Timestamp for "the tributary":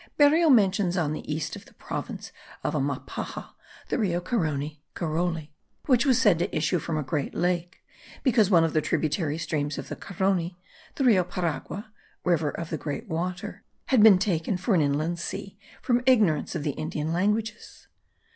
8.73-9.37